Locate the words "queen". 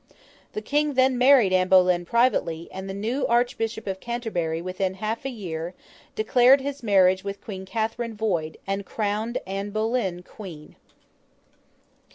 7.39-7.67, 10.23-10.75